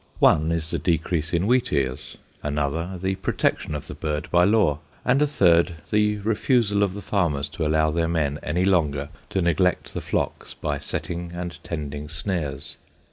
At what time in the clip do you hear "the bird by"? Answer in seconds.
3.85-4.45